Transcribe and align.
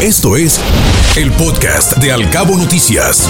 Esto 0.00 0.36
es 0.36 0.60
el 1.16 1.32
podcast 1.32 1.96
de 1.96 2.12
Alcabo 2.12 2.56
Noticias. 2.56 3.28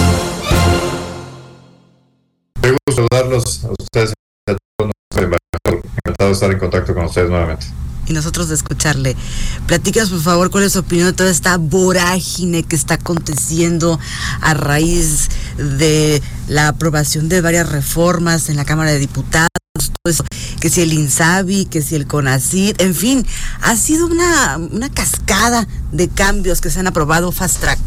Me 2.61 2.69
gusta 2.69 2.93
saludarlos 2.93 3.63
a 3.63 3.69
ustedes. 3.71 4.13
Encantado 5.17 6.29
de 6.29 6.31
estar 6.31 6.51
en 6.51 6.59
contacto 6.59 6.93
con 6.93 7.05
ustedes 7.05 7.27
nuevamente. 7.27 7.65
Y 8.05 8.13
nosotros 8.13 8.49
de 8.49 8.55
escucharle. 8.55 9.15
Platicas, 9.65 10.09
por 10.09 10.21
favor, 10.21 10.51
cuál 10.51 10.65
es 10.65 10.73
su 10.73 10.79
opinión 10.79 11.07
de 11.07 11.13
toda 11.13 11.31
esta 11.31 11.57
vorágine 11.57 12.61
que 12.61 12.75
está 12.75 12.93
aconteciendo 12.95 13.99
a 14.39 14.53
raíz 14.53 15.29
de 15.57 16.21
la 16.47 16.67
aprobación 16.67 17.29
de 17.29 17.41
varias 17.41 17.67
reformas 17.67 18.47
en 18.47 18.57
la 18.57 18.65
Cámara 18.65 18.91
de 18.91 18.99
Diputados, 18.99 19.49
todo 19.87 20.11
eso, 20.11 20.23
que 20.59 20.69
si 20.69 20.81
el 20.81 20.93
INSABI, 20.93 21.65
que 21.65 21.81
si 21.81 21.95
el 21.95 22.05
CONACID, 22.05 22.81
en 22.81 22.93
fin, 22.93 23.25
ha 23.61 23.75
sido 23.75 24.07
una, 24.07 24.57
una 24.57 24.89
cascada 24.89 25.67
de 25.91 26.09
cambios 26.09 26.61
que 26.61 26.69
se 26.69 26.79
han 26.79 26.87
aprobado 26.87 27.31
fast 27.31 27.61
track. 27.61 27.79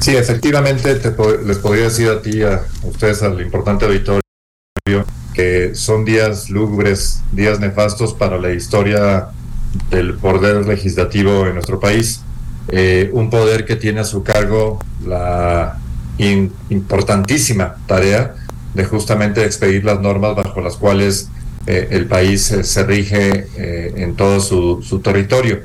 Sí, 0.00 0.16
efectivamente, 0.16 0.96
te 0.96 1.14
les 1.44 1.58
podría 1.58 1.84
decir 1.84 2.08
a 2.08 2.20
ti, 2.20 2.42
a 2.42 2.64
ustedes, 2.82 3.22
al 3.22 3.40
importante 3.40 3.84
auditorio, 3.84 4.20
que 5.32 5.74
son 5.74 6.04
días 6.04 6.50
lúgubres, 6.50 7.20
días 7.30 7.60
nefastos 7.60 8.12
para 8.12 8.36
la 8.38 8.52
historia 8.52 9.28
del 9.90 10.14
poder 10.14 10.66
legislativo 10.66 11.46
en 11.46 11.54
nuestro 11.54 11.78
país. 11.78 12.20
Eh, 12.68 13.10
un 13.12 13.30
poder 13.30 13.64
que 13.64 13.76
tiene 13.76 14.00
a 14.00 14.04
su 14.04 14.22
cargo 14.22 14.78
la 15.06 15.78
in- 16.18 16.52
importantísima 16.68 17.76
tarea 17.86 18.34
de 18.74 18.84
justamente 18.84 19.44
expedir 19.44 19.84
las 19.84 20.00
normas 20.00 20.34
bajo 20.36 20.60
las 20.60 20.76
cuales 20.76 21.28
eh, 21.66 21.88
el 21.90 22.06
país 22.06 22.50
eh, 22.50 22.64
se 22.64 22.82
rige 22.84 23.46
eh, 23.56 23.94
en 23.96 24.16
todo 24.16 24.40
su, 24.40 24.82
su 24.82 25.00
territorio. 25.00 25.60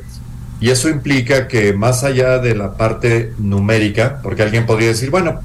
Y 0.60 0.70
eso 0.70 0.90
implica 0.90 1.48
que 1.48 1.74
más 1.74 2.04
allá 2.04 2.40
de 2.40 2.56
la 2.56 2.76
parte 2.76 3.34
numérica, 3.38 4.20
porque 4.24 4.44
alguien 4.44 4.66
podría 4.66 4.90
decir, 4.90 5.10
bueno, 5.10 5.40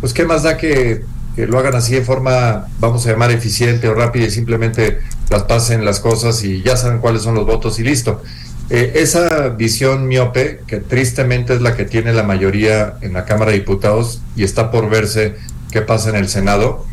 pues 0.00 0.12
qué 0.12 0.24
más 0.24 0.42
da 0.42 0.56
que, 0.56 1.04
que 1.36 1.46
lo 1.46 1.58
hagan 1.58 1.74
así 1.74 1.94
de 1.94 2.02
forma, 2.02 2.66
vamos 2.80 3.06
a 3.06 3.10
llamar 3.10 3.30
eficiente 3.30 3.88
o 3.88 3.94
rápida 3.94 4.26
y 4.26 4.30
simplemente 4.30 5.00
las 5.30 5.44
pasen 5.44 5.84
las 5.84 6.00
cosas 6.00 6.42
y 6.44 6.62
ya 6.62 6.76
saben 6.76 6.98
cuáles 6.98 7.22
son 7.22 7.34
los 7.34 7.46
votos 7.46 7.78
y 7.78 7.84
listo. 7.84 8.22
Eh, 8.68 8.92
esa 8.96 9.50
visión 9.50 10.08
miope, 10.08 10.60
que 10.66 10.78
tristemente 10.78 11.54
es 11.54 11.60
la 11.60 11.76
que 11.76 11.84
tiene 11.84 12.12
la 12.12 12.24
mayoría 12.24 12.94
en 13.00 13.12
la 13.12 13.24
Cámara 13.24 13.52
de 13.52 13.58
Diputados 13.58 14.20
y 14.34 14.42
está 14.42 14.72
por 14.72 14.90
verse 14.90 15.36
qué 15.70 15.82
pasa 15.82 16.10
en 16.10 16.16
el 16.16 16.28
Senado, 16.28 16.84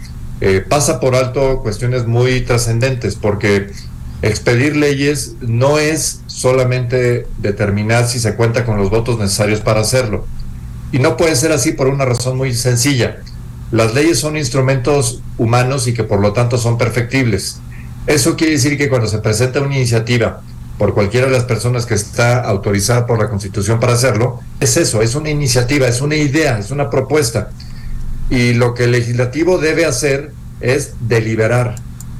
eh, 0.41 0.65
pasa 0.67 0.99
por 0.99 1.15
alto 1.15 1.61
cuestiones 1.61 2.05
muy 2.05 2.41
trascendentes, 2.41 3.15
porque 3.15 3.71
expedir 4.21 4.75
leyes 4.75 5.35
no 5.41 5.79
es 5.79 6.21
solamente 6.27 7.27
determinar 7.39 8.07
si 8.07 8.19
se 8.19 8.35
cuenta 8.35 8.65
con 8.65 8.77
los 8.77 8.89
votos 8.89 9.19
necesarios 9.19 9.59
para 9.59 9.81
hacerlo. 9.81 10.25
Y 10.91 10.99
no 10.99 11.17
puede 11.17 11.35
ser 11.35 11.51
así 11.51 11.71
por 11.71 11.87
una 11.87 12.05
razón 12.05 12.37
muy 12.37 12.53
sencilla. 12.53 13.17
Las 13.71 13.93
leyes 13.93 14.19
son 14.19 14.37
instrumentos 14.37 15.21
humanos 15.37 15.87
y 15.87 15.93
que 15.93 16.03
por 16.03 16.19
lo 16.19 16.31
tanto 16.31 16.57
son 16.57 16.77
perfectibles. 16.77 17.59
Eso 18.05 18.35
quiere 18.35 18.53
decir 18.53 18.77
que 18.77 18.89
cuando 18.89 19.07
se 19.07 19.19
presenta 19.19 19.61
una 19.61 19.75
iniciativa 19.75 20.41
por 20.77 20.93
cualquiera 20.93 21.27
de 21.27 21.33
las 21.33 21.45
personas 21.45 21.85
que 21.85 21.93
está 21.93 22.41
autorizada 22.41 23.05
por 23.05 23.19
la 23.19 23.29
Constitución 23.29 23.79
para 23.79 23.93
hacerlo, 23.93 24.41
es 24.59 24.77
eso, 24.77 25.01
es 25.01 25.15
una 25.15 25.29
iniciativa, 25.29 25.87
es 25.87 26.01
una 26.01 26.15
idea, 26.15 26.59
es 26.59 26.71
una 26.71 26.89
propuesta. 26.89 27.49
Y 28.33 28.55
lo 28.55 28.73
que 28.73 28.85
el 28.85 28.93
legislativo 28.93 29.59
debe 29.59 29.85
hacer 29.85 30.31
es 30.59 30.93
deliberar, 31.01 31.75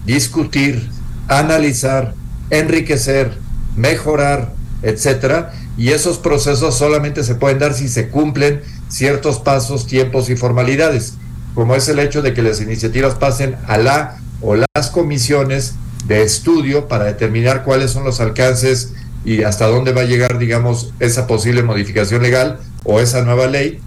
discutir, 0.06 0.88
analizar, 1.28 2.14
enriquecer, 2.52 3.31
mejorar, 3.75 4.53
etcétera. 4.83 5.53
Y 5.75 5.89
esos 5.89 6.20
procesos 6.20 6.78
solamente 6.78 7.23
se 7.23 7.33
pueden 7.33 7.58
dar 7.58 7.73
si 7.73 7.88
se 7.88 8.09
cumplen 8.09 8.61
ciertos 8.89 9.39
pasos, 9.39 9.88
tiempos 9.88 10.30
y 10.30 10.36
formalidades, 10.36 11.16
como 11.55 11.73
es 11.73 11.89
el 11.89 11.97
hecho 11.97 12.22
de 12.22 12.36
que 12.36 12.44
las 12.44 12.61
iniciativas 12.61 13.16
pasen 13.16 13.55
a 13.65 13.80
la 13.80 14.20
o 14.39 14.55
las 14.55 14.92
comisiones 14.92 15.73
de 16.05 16.21
estudio 16.21 16.88
para 16.88 17.05
determinar 17.05 17.64
cuáles 17.64 17.89
son 17.89 18.04
los 18.04 18.20
alcances 18.20 18.93
y 19.26 19.42
hasta 19.42 19.65
dónde 19.65 19.93
va 19.93 20.02
a 20.02 20.05
llegar, 20.05 20.38
digamos, 20.38 20.93
esa 20.99 21.26
posible 21.26 21.64
modificación 21.64 22.21
legal 22.21 22.59
o 22.83 22.99
esa 22.99 23.23
nueva 23.23 23.48
ley. 23.48 23.82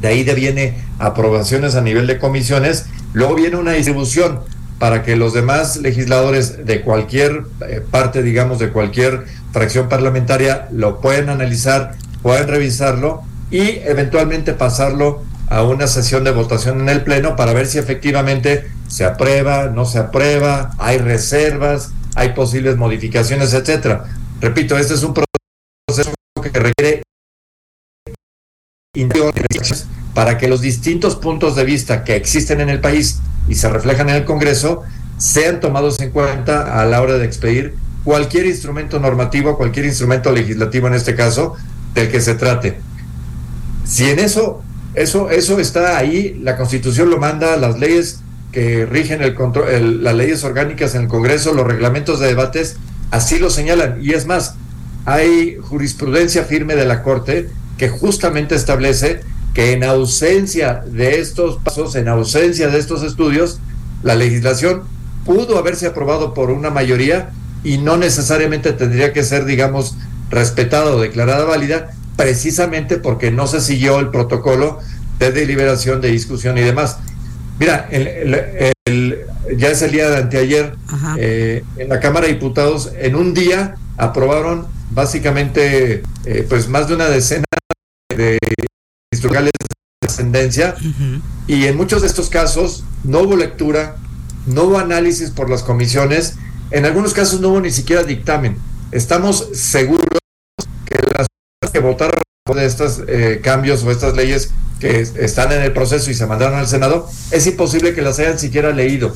De 0.00 0.08
ahí 0.08 0.24
viene 0.24 0.78
aprobaciones 0.98 1.74
a 1.74 1.80
nivel 1.80 2.06
de 2.06 2.18
comisiones, 2.18 2.86
luego 3.12 3.34
viene 3.34 3.56
una 3.56 3.72
distribución 3.72 4.40
para 4.78 5.02
que 5.02 5.16
los 5.16 5.32
demás 5.32 5.76
legisladores 5.76 6.64
de 6.64 6.82
cualquier 6.82 7.44
eh, 7.68 7.82
parte, 7.90 8.22
digamos, 8.22 8.58
de 8.58 8.70
cualquier 8.70 9.24
fracción 9.52 9.88
parlamentaria 9.88 10.68
lo 10.70 11.00
puedan 11.00 11.28
analizar, 11.30 11.96
puedan 12.22 12.48
revisarlo 12.48 13.22
y 13.50 13.78
eventualmente 13.84 14.52
pasarlo 14.52 15.22
a 15.48 15.62
una 15.62 15.86
sesión 15.86 16.24
de 16.24 16.30
votación 16.30 16.80
en 16.80 16.88
el 16.90 17.02
Pleno 17.02 17.34
para 17.34 17.52
ver 17.52 17.66
si 17.66 17.78
efectivamente 17.78 18.70
se 18.86 19.04
aprueba, 19.04 19.66
no 19.66 19.84
se 19.84 19.98
aprueba, 19.98 20.70
hay 20.78 20.98
reservas, 20.98 21.90
hay 22.14 22.30
posibles 22.30 22.76
modificaciones, 22.76 23.54
etcétera. 23.54 24.04
Repito, 24.40 24.76
este 24.76 24.94
es 24.94 25.02
un 25.02 25.14
proceso 25.14 26.12
que 26.42 26.58
requiere 26.58 27.02
para 30.14 30.38
que 30.38 30.48
los 30.48 30.60
distintos 30.60 31.16
puntos 31.16 31.54
de 31.56 31.64
vista 31.64 32.04
que 32.04 32.16
existen 32.16 32.60
en 32.60 32.68
el 32.68 32.80
país 32.80 33.20
y 33.48 33.54
se 33.54 33.68
reflejan 33.68 34.08
en 34.08 34.16
el 34.16 34.24
Congreso 34.24 34.82
sean 35.16 35.60
tomados 35.60 36.00
en 36.00 36.10
cuenta 36.10 36.80
a 36.80 36.84
la 36.84 37.00
hora 37.02 37.18
de 37.18 37.24
expedir 37.24 37.74
cualquier 38.04 38.46
instrumento 38.46 38.98
normativo, 38.98 39.56
cualquier 39.56 39.86
instrumento 39.86 40.32
legislativo 40.32 40.86
en 40.86 40.94
este 40.94 41.14
caso, 41.14 41.56
del 41.94 42.10
que 42.10 42.20
se 42.20 42.34
trate. 42.34 42.78
Si 43.84 44.08
en 44.08 44.18
eso, 44.18 44.62
eso, 44.94 45.30
eso 45.30 45.58
está 45.58 45.98
ahí, 45.98 46.38
la 46.42 46.56
Constitución 46.56 47.10
lo 47.10 47.18
manda, 47.18 47.56
las 47.56 47.78
leyes 47.78 48.20
que 48.52 48.86
rigen 48.86 49.22
el 49.22 49.34
control, 49.34 49.68
el, 49.68 50.04
las 50.04 50.14
leyes 50.14 50.42
orgánicas 50.44 50.94
en 50.94 51.02
el 51.02 51.08
Congreso, 51.08 51.52
los 51.52 51.66
reglamentos 51.66 52.18
de 52.20 52.28
debates, 52.28 52.76
así 53.10 53.38
lo 53.38 53.50
señalan. 53.50 53.98
Y 54.00 54.12
es 54.12 54.26
más, 54.26 54.54
hay 55.04 55.56
jurisprudencia 55.60 56.44
firme 56.44 56.76
de 56.76 56.86
la 56.86 57.02
Corte 57.02 57.48
que 57.78 57.88
justamente 57.88 58.54
establece 58.54 59.20
que 59.54 59.72
en 59.72 59.84
ausencia 59.84 60.82
de 60.86 61.20
estos 61.20 61.58
pasos, 61.62 61.94
en 61.96 62.08
ausencia 62.08 62.68
de 62.68 62.78
estos 62.78 63.02
estudios, 63.02 63.60
la 64.02 64.14
legislación 64.14 64.82
pudo 65.24 65.58
haberse 65.58 65.86
aprobado 65.86 66.34
por 66.34 66.50
una 66.50 66.70
mayoría 66.70 67.30
y 67.64 67.78
no 67.78 67.96
necesariamente 67.96 68.72
tendría 68.72 69.12
que 69.12 69.24
ser, 69.24 69.44
digamos, 69.44 69.96
respetada 70.30 70.92
o 70.92 71.00
declarada 71.00 71.44
válida, 71.44 71.90
precisamente 72.16 72.98
porque 72.98 73.30
no 73.30 73.46
se 73.46 73.60
siguió 73.60 73.98
el 74.00 74.10
protocolo 74.10 74.78
de 75.18 75.32
deliberación, 75.32 76.00
de 76.00 76.10
discusión 76.10 76.58
y 76.58 76.62
demás. 76.62 76.98
Mira, 77.58 77.88
el, 77.90 78.06
el, 78.06 78.72
el, 78.84 79.18
ya 79.56 79.70
es 79.70 79.82
el 79.82 79.90
día 79.90 80.08
de 80.10 80.16
anteayer, 80.18 80.74
eh, 81.18 81.64
en 81.76 81.88
la 81.88 82.00
Cámara 82.00 82.26
de 82.26 82.34
Diputados, 82.34 82.92
en 82.98 83.16
un 83.16 83.34
día 83.34 83.74
aprobaron 83.96 84.66
básicamente 84.90 86.02
eh, 86.24 86.46
pues 86.48 86.68
más 86.68 86.88
de 86.88 86.94
una 86.94 87.08
decena 87.08 87.44
de 88.18 88.38
instrumentales 89.12 89.52
de 90.02 90.06
ascendencia 90.06 90.74
uh 90.78 90.84
-huh. 90.84 91.22
y 91.46 91.66
en 91.66 91.76
muchos 91.76 92.02
de 92.02 92.08
estos 92.08 92.28
casos 92.28 92.84
no 93.04 93.20
hubo 93.20 93.36
lectura, 93.36 93.96
no 94.46 94.64
hubo 94.64 94.78
análisis 94.78 95.30
por 95.30 95.48
las 95.48 95.62
comisiones, 95.62 96.34
en 96.70 96.84
algunos 96.84 97.14
casos 97.14 97.40
no 97.40 97.48
hubo 97.48 97.60
ni 97.60 97.70
siquiera 97.70 98.02
dictamen. 98.02 98.58
Estamos 98.90 99.48
seguros 99.54 100.06
que 100.84 100.96
las 101.16 101.26
que 101.70 101.78
votaron 101.78 102.20
de 102.54 102.66
estos 102.66 103.02
eh, 103.06 103.40
cambios 103.42 103.84
o 103.84 103.90
estas 103.90 104.16
leyes 104.16 104.50
que 104.80 105.00
están 105.00 105.52
en 105.52 105.62
el 105.62 105.72
proceso 105.72 106.10
y 106.10 106.14
se 106.14 106.26
mandaron 106.26 106.58
al 106.58 106.66
Senado, 106.66 107.08
es 107.30 107.46
imposible 107.46 107.94
que 107.94 108.02
las 108.02 108.18
hayan 108.18 108.38
siquiera 108.38 108.72
leído. 108.72 109.12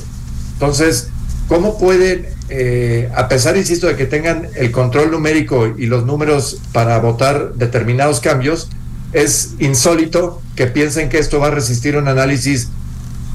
Entonces, 0.53 1.09
¿cómo 1.47 1.77
pueden, 1.77 2.27
eh, 2.49 3.09
a 3.15 3.27
pesar, 3.27 3.57
insisto, 3.57 3.87
de 3.87 3.95
que 3.95 4.05
tengan 4.05 4.49
el 4.55 4.71
control 4.71 5.11
numérico 5.11 5.73
y 5.77 5.87
los 5.87 6.05
números 6.05 6.59
para 6.73 6.99
votar 6.99 7.53
determinados 7.55 8.19
cambios, 8.19 8.69
es 9.13 9.53
insólito 9.59 10.41
que 10.55 10.67
piensen 10.67 11.09
que 11.09 11.19
esto 11.19 11.39
va 11.39 11.47
a 11.47 11.51
resistir 11.51 11.97
un 11.97 12.07
análisis 12.07 12.69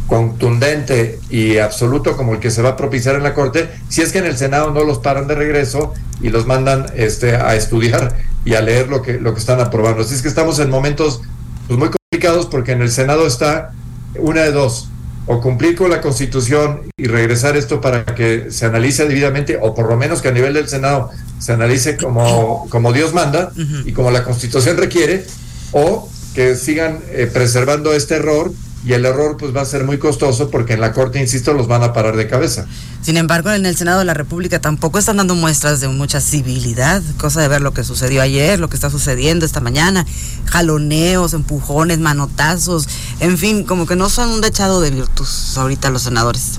contundente 0.06 1.20
y 1.28 1.58
absoluto 1.58 2.16
como 2.16 2.34
el 2.34 2.40
que 2.40 2.50
se 2.50 2.62
va 2.62 2.70
a 2.70 2.76
propiciar 2.76 3.14
en 3.14 3.22
la 3.22 3.34
Corte, 3.34 3.68
si 3.88 4.00
es 4.00 4.10
que 4.10 4.18
en 4.18 4.26
el 4.26 4.36
Senado 4.36 4.72
no 4.72 4.82
los 4.82 4.98
paran 4.98 5.28
de 5.28 5.34
regreso 5.34 5.92
y 6.20 6.30
los 6.30 6.46
mandan 6.46 6.86
este, 6.96 7.36
a 7.36 7.54
estudiar 7.54 8.16
y 8.44 8.54
a 8.54 8.62
leer 8.62 8.88
lo 8.88 9.02
que, 9.02 9.20
lo 9.20 9.34
que 9.34 9.40
están 9.40 9.60
aprobando. 9.60 10.02
Así 10.02 10.14
es 10.14 10.22
que 10.22 10.28
estamos 10.28 10.58
en 10.58 10.70
momentos 10.70 11.20
pues, 11.66 11.78
muy 11.78 11.90
complicados 11.90 12.46
porque 12.46 12.72
en 12.72 12.80
el 12.80 12.90
Senado 12.90 13.26
está 13.26 13.72
una 14.18 14.42
de 14.42 14.52
dos, 14.52 14.88
o 15.26 15.42
cumplir 15.42 15.76
con 15.76 15.90
la 15.90 16.00
Constitución 16.00 16.90
y 16.96 17.04
regresar 17.04 17.56
esto 17.58 17.82
para 17.82 18.06
que 18.06 18.50
se 18.50 18.64
analice 18.64 19.06
debidamente, 19.06 19.58
o 19.60 19.74
por 19.74 19.86
lo 19.88 19.96
menos 19.96 20.22
que 20.22 20.28
a 20.28 20.32
nivel 20.32 20.54
del 20.54 20.68
Senado 20.68 21.10
se 21.38 21.52
analice 21.52 21.98
como, 21.98 22.66
como 22.70 22.94
Dios 22.94 23.12
manda 23.12 23.52
y 23.84 23.92
como 23.92 24.10
la 24.10 24.24
Constitución 24.24 24.78
requiere, 24.78 25.26
o 25.72 26.08
que 26.34 26.56
sigan 26.56 27.00
eh, 27.10 27.28
preservando 27.32 27.92
este 27.92 28.16
error 28.16 28.52
y 28.84 28.92
el 28.92 29.04
error 29.04 29.36
pues 29.36 29.54
va 29.54 29.62
a 29.62 29.64
ser 29.64 29.84
muy 29.84 29.98
costoso 29.98 30.50
porque 30.50 30.74
en 30.74 30.80
la 30.80 30.92
Corte, 30.92 31.20
insisto, 31.20 31.52
los 31.52 31.66
van 31.66 31.82
a 31.82 31.92
parar 31.92 32.16
de 32.16 32.28
cabeza. 32.28 32.66
Sin 33.02 33.16
embargo, 33.16 33.50
en 33.50 33.66
el 33.66 33.76
Senado 33.76 33.98
de 33.98 34.04
la 34.04 34.14
República 34.14 34.60
tampoco 34.60 34.98
están 34.98 35.16
dando 35.16 35.34
muestras 35.34 35.80
de 35.80 35.88
mucha 35.88 36.20
civilidad, 36.20 37.02
cosa 37.18 37.40
de 37.40 37.48
ver 37.48 37.60
lo 37.60 37.72
que 37.72 37.84
sucedió 37.84 38.22
ayer, 38.22 38.60
lo 38.60 38.68
que 38.68 38.76
está 38.76 38.90
sucediendo 38.90 39.44
esta 39.44 39.60
mañana, 39.60 40.06
jaloneos, 40.46 41.34
empujones, 41.34 41.98
manotazos, 41.98 42.88
en 43.20 43.36
fin, 43.38 43.64
como 43.64 43.86
que 43.86 43.96
no 43.96 44.08
son 44.08 44.30
un 44.30 44.40
dechado 44.40 44.80
de 44.80 44.90
virtud 44.90 45.26
ahorita 45.56 45.90
los 45.90 46.02
senadores. 46.02 46.58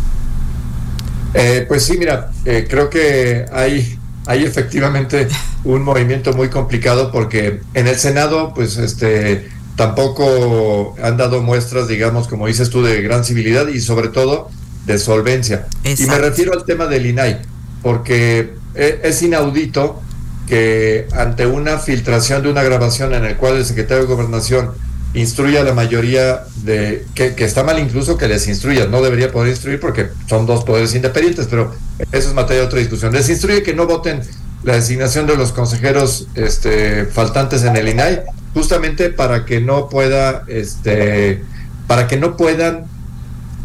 Eh, 1.34 1.66
pues 1.68 1.84
sí, 1.84 1.98
mira, 1.98 2.32
eh, 2.46 2.66
creo 2.70 2.90
que 2.90 3.46
hay, 3.54 3.99
hay 4.30 4.44
efectivamente 4.44 5.28
un 5.64 5.82
movimiento 5.82 6.34
muy 6.34 6.50
complicado 6.50 7.12
porque 7.12 7.62
en 7.74 7.88
el 7.88 7.96
Senado, 7.96 8.54
pues 8.54 8.78
este 8.78 9.50
tampoco 9.76 10.96
han 11.02 11.18
dado 11.18 11.42
muestras, 11.42 11.88
digamos, 11.88 12.28
como 12.28 12.46
dices 12.46 12.70
tú, 12.70 12.84
de 12.84 13.02
gran 13.02 13.26
civilidad 13.26 13.68
y 13.70 13.80
sobre 13.82 14.10
todo 14.10 14.52
de 14.86 15.00
solvencia. 15.00 15.66
Y 15.84 16.06
me 16.06 16.20
refiero 16.20 16.54
al 16.54 16.64
tema 16.64 16.86
del 16.86 17.08
INAI, 17.08 17.40
porque 17.82 18.54
e, 18.76 19.00
es 19.04 19.20
inaudito 19.24 20.00
que 20.48 21.08
ante 21.12 21.48
una 21.48 21.80
filtración 21.80 22.44
de 22.44 22.52
una 22.52 22.62
grabación 22.62 23.16
en 23.16 23.26
el 23.26 23.36
cual 23.36 23.56
el 23.56 23.66
secretario 23.66 24.04
de 24.04 24.14
Gobernación 24.14 24.74
instruye 25.14 25.58
a 25.58 25.64
la 25.64 25.74
mayoría 25.74 26.44
de 26.64 27.06
que, 27.16 27.34
está 27.40 27.64
mal 27.64 27.80
incluso 27.80 28.18
que 28.18 28.28
les 28.28 28.48
instruya, 28.48 28.86
no 28.86 29.02
debería 29.02 29.32
poder 29.32 29.50
instruir 29.50 29.80
porque 29.80 30.10
son 30.28 30.46
dos 30.46 30.64
poderes 30.64 30.94
independientes, 30.94 31.48
pero 31.50 31.74
eso 32.12 32.30
es 32.30 32.34
materia 32.34 32.62
de 32.62 32.68
otra 32.68 32.80
discusión. 32.80 33.12
Les 33.14 33.30
instruye 33.30 33.64
que 33.64 33.74
no 33.74 33.88
voten 33.88 34.22
la 34.64 34.74
designación 34.76 35.26
de 35.26 35.36
los 35.36 35.52
consejeros 35.52 36.28
este, 36.36 37.06
faltantes 37.06 37.64
en 37.64 37.76
el 37.76 37.88
INAI 37.88 38.22
justamente 38.54 39.10
para 39.10 39.46
que 39.46 39.62
no 39.62 39.90
pueda, 39.90 40.44
este, 40.48 41.44
para 41.88 42.08
que 42.08 42.18
no 42.18 42.38
puedan 42.38 42.86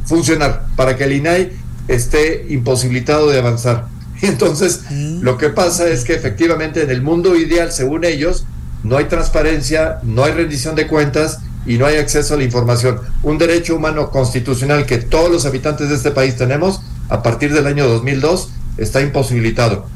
funcionar, 0.06 0.66
para 0.76 0.96
que 0.96 1.04
el 1.04 1.12
INAI 1.12 1.52
esté 1.88 2.46
imposibilitado 2.48 3.28
de 3.28 3.38
avanzar. 3.38 3.88
Entonces, 4.22 4.82
mm. 4.90 5.20
lo 5.20 5.36
que 5.36 5.50
pasa 5.50 5.88
es 5.88 6.04
que 6.04 6.14
efectivamente 6.14 6.82
en 6.82 6.90
el 6.90 7.02
mundo 7.02 7.36
ideal, 7.36 7.72
según 7.72 8.04
ellos, 8.04 8.46
no 8.84 8.98
hay 8.98 9.06
transparencia, 9.06 9.98
no 10.02 10.24
hay 10.24 10.32
rendición 10.32 10.76
de 10.76 10.86
cuentas 10.86 11.40
y 11.66 11.78
no 11.78 11.86
hay 11.86 11.96
acceso 11.96 12.34
a 12.34 12.36
la 12.36 12.44
información. 12.44 13.00
Un 13.22 13.38
derecho 13.38 13.74
humano 13.74 14.10
constitucional 14.10 14.86
que 14.86 14.98
todos 14.98 15.30
los 15.30 15.46
habitantes 15.46 15.88
de 15.88 15.96
este 15.96 16.10
país 16.10 16.36
tenemos 16.36 16.82
a 17.08 17.22
partir 17.22 17.52
del 17.52 17.66
año 17.66 17.88
2002 17.88 18.50
está 18.76 19.00
imposibilitado. 19.00 19.86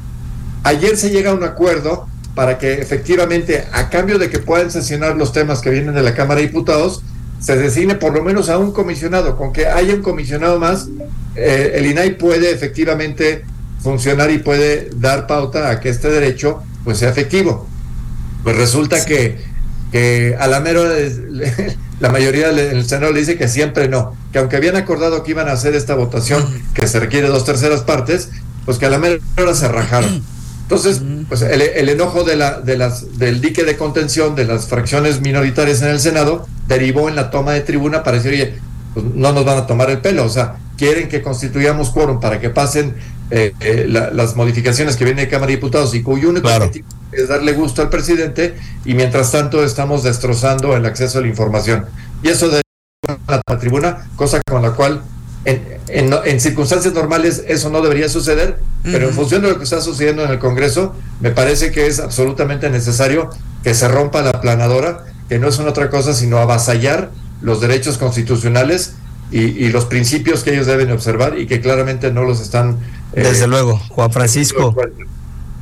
Ayer 0.63 0.97
se 0.97 1.11
llega 1.11 1.31
a 1.31 1.35
un 1.35 1.43
acuerdo 1.43 2.07
para 2.35 2.57
que 2.57 2.73
efectivamente, 2.73 3.65
a 3.71 3.89
cambio 3.89 4.17
de 4.17 4.29
que 4.29 4.39
puedan 4.39 4.71
sesionar 4.71 5.15
los 5.17 5.31
temas 5.33 5.61
que 5.61 5.69
vienen 5.69 5.93
de 5.93 6.03
la 6.03 6.15
Cámara 6.15 6.41
de 6.41 6.47
Diputados, 6.47 7.03
se 7.39 7.55
designe 7.55 7.95
por 7.95 8.13
lo 8.13 8.23
menos 8.23 8.49
a 8.49 8.57
un 8.57 8.71
comisionado. 8.71 9.37
Con 9.37 9.53
que 9.53 9.67
haya 9.67 9.93
un 9.93 10.01
comisionado 10.01 10.59
más, 10.59 10.87
eh, 11.35 11.73
el 11.75 11.85
INAI 11.85 12.17
puede 12.17 12.51
efectivamente 12.51 13.45
funcionar 13.81 14.31
y 14.31 14.39
puede 14.39 14.89
dar 14.95 15.27
pauta 15.27 15.69
a 15.69 15.79
que 15.79 15.89
este 15.89 16.09
derecho 16.09 16.63
pues 16.83 16.97
sea 16.97 17.09
efectivo. 17.09 17.67
Pues 18.43 18.55
resulta 18.55 19.05
que, 19.05 19.37
que 19.91 20.35
a 20.39 20.47
la 20.47 20.59
mera 20.59 20.81
la 21.99 22.09
mayoría 22.09 22.49
del 22.49 22.85
Senado 22.85 23.11
le 23.11 23.19
dice 23.19 23.37
que 23.37 23.47
siempre 23.47 23.89
no, 23.89 24.15
que 24.31 24.39
aunque 24.39 24.55
habían 24.55 24.75
acordado 24.75 25.23
que 25.23 25.31
iban 25.31 25.49
a 25.49 25.53
hacer 25.53 25.75
esta 25.75 25.95
votación 25.95 26.45
que 26.73 26.87
se 26.87 26.99
requiere 26.99 27.27
dos 27.27 27.45
terceras 27.45 27.81
partes, 27.81 28.29
pues 28.65 28.77
que 28.77 28.85
a 28.85 28.89
la 28.89 28.97
mera 28.97 29.17
hora 29.37 29.53
se 29.53 29.67
rajaron. 29.67 30.23
Entonces, 30.69 31.01
pues 31.27 31.41
el, 31.41 31.89
enojo 31.89 32.23
de 32.23 32.35
la, 32.35 32.61
de 32.61 32.77
las, 32.77 33.17
del 33.17 33.41
dique 33.41 33.63
de 33.63 33.75
contención 33.75 34.35
de 34.35 34.45
las 34.45 34.67
fracciones 34.67 35.19
minoritarias 35.19 35.81
en 35.81 35.87
el 35.87 35.99
Senado 35.99 36.47
derivó 36.67 37.09
en 37.09 37.15
la 37.15 37.31
toma 37.31 37.53
de 37.53 37.61
tribuna 37.61 38.03
para 38.03 38.17
decir, 38.17 38.33
oye, 38.33 38.59
pues 38.93 39.03
no 39.15 39.31
nos 39.31 39.45
van 39.45 39.57
a 39.57 39.65
tomar 39.65 39.89
el 39.89 39.97
pelo, 39.97 40.25
o 40.25 40.29
sea, 40.29 40.57
quieren 40.77 41.09
que 41.09 41.23
constituyamos 41.23 41.89
quórum 41.89 42.19
para 42.19 42.39
que 42.39 42.51
pasen 42.51 42.93
eh, 43.31 43.53
eh, 43.59 43.85
las 43.87 44.35
modificaciones 44.35 44.95
que 44.95 45.05
vienen 45.05 45.25
de 45.25 45.29
Cámara 45.29 45.47
de 45.47 45.57
Diputados 45.57 45.93
y 45.93 46.01
cuyo 46.01 46.29
único 46.29 46.47
objetivo 46.47 46.87
es 47.11 47.27
darle 47.27 47.53
gusto 47.53 47.81
al 47.81 47.89
presidente 47.89 48.55
y 48.85 48.93
mientras 48.93 49.31
tanto 49.31 49.63
estamos 49.63 50.03
destrozando 50.03 50.75
el 50.75 50.85
acceso 50.85 51.19
a 51.19 51.21
la 51.21 51.27
información. 51.27 51.85
Y 52.23 52.29
eso 52.29 52.49
de 52.49 52.61
la 53.27 53.59
tribuna, 53.59 54.07
cosa 54.15 54.41
con 54.47 54.61
la 54.61 54.71
cual 54.71 55.01
en, 55.45 56.39
circunstancias 56.39 56.93
normales 56.93 57.43
eso 57.47 57.69
no 57.69 57.81
debería 57.81 58.09
suceder, 58.09 58.59
pero 58.83 59.07
en 59.07 59.13
función 59.13 59.41
de 59.41 59.49
lo 59.49 59.57
que 59.57 59.63
está 59.63 59.81
sucediendo 59.81 60.23
en 60.23 60.31
el 60.31 60.39
Congreso, 60.39 60.95
me 61.19 61.31
parece 61.31 61.71
que 61.71 61.87
es 61.87 61.99
absolutamente 61.99 62.69
necesario 62.69 63.29
que 63.63 63.73
se 63.73 63.87
rompa 63.87 64.21
la 64.21 64.41
planadora, 64.41 65.05
que 65.27 65.39
no 65.39 65.47
es 65.47 65.57
una 65.59 65.69
otra 65.69 65.89
cosa 65.89 66.13
sino 66.13 66.37
avasallar 66.37 67.11
los 67.41 67.61
derechos 67.61 67.97
constitucionales 67.97 68.93
y, 69.31 69.69
los 69.69 69.85
principios 69.85 70.43
que 70.43 70.53
ellos 70.53 70.65
deben 70.65 70.91
observar 70.91 71.37
y 71.37 71.45
que 71.45 71.61
claramente 71.61 72.11
no 72.11 72.23
los 72.23 72.41
están... 72.41 72.77
Eh, 73.13 73.23
Desde 73.23 73.47
luego, 73.47 73.81
Juan 73.89 74.11
Francisco 74.11 74.75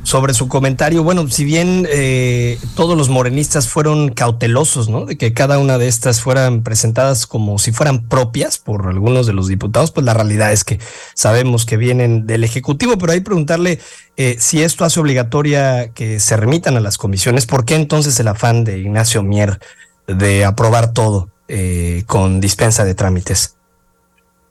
sobre 0.08 0.32
su 0.32 0.48
comentario. 0.48 1.02
Bueno, 1.02 1.28
si 1.28 1.44
bien 1.44 1.86
eh, 1.90 2.58
todos 2.74 2.96
los 2.96 3.10
morenistas 3.10 3.68
fueron 3.68 4.08
cautelosos, 4.08 4.88
¿no? 4.88 5.04
De 5.04 5.18
que 5.18 5.34
cada 5.34 5.58
una 5.58 5.76
de 5.76 5.86
estas 5.86 6.22
fueran 6.22 6.62
presentadas 6.62 7.26
como 7.26 7.58
si 7.58 7.72
fueran 7.72 8.08
propias 8.08 8.56
por 8.56 8.86
algunos 8.86 9.26
de 9.26 9.34
los 9.34 9.48
diputados, 9.48 9.90
pues 9.90 10.06
la 10.06 10.14
realidad 10.14 10.50
es 10.50 10.64
que 10.64 10.80
sabemos 11.12 11.66
que 11.66 11.76
vienen 11.76 12.26
del 12.26 12.42
Ejecutivo, 12.42 12.96
pero 12.96 13.12
hay 13.12 13.20
preguntarle 13.20 13.80
eh, 14.16 14.36
si 14.38 14.62
esto 14.62 14.86
hace 14.86 14.98
obligatoria 14.98 15.92
que 15.92 16.20
se 16.20 16.38
remitan 16.38 16.78
a 16.78 16.80
las 16.80 16.96
comisiones, 16.96 17.44
¿por 17.44 17.66
qué 17.66 17.74
entonces 17.74 18.18
el 18.18 18.28
afán 18.28 18.64
de 18.64 18.78
Ignacio 18.78 19.22
Mier 19.22 19.60
de 20.06 20.46
aprobar 20.46 20.94
todo 20.94 21.28
eh, 21.48 22.04
con 22.06 22.40
dispensa 22.40 22.86
de 22.86 22.94
trámites? 22.94 23.57